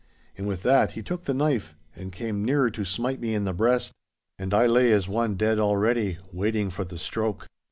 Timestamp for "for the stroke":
6.71-7.45